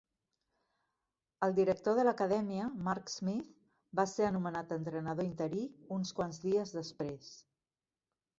El 1.47 1.51
director 1.59 1.99
de 1.99 2.05
l'acadèmia, 2.07 2.69
Mark 2.87 3.11
Smith, 3.17 3.51
va 4.01 4.07
ser 4.13 4.25
anomenat 4.29 4.75
entrenador 4.79 5.29
interí 5.29 5.69
uns 5.99 6.17
quants 6.23 6.43
dies 6.49 6.75
després. 6.81 7.31